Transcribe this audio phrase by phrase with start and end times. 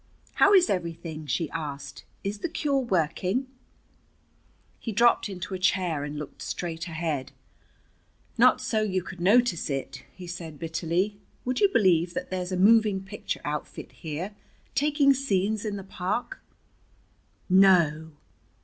[0.33, 2.05] "How is everything?" she asked.
[2.23, 3.45] "Is the cure working?"
[4.79, 7.31] He dropped into a chair and looked straight ahead.
[8.35, 11.19] "Not so you could notice it!" he said bitterly.
[11.45, 14.33] "Would you believe that there's a moving picture outfit here,
[14.73, 16.39] taking scenes in the park?"
[17.47, 18.13] "No!"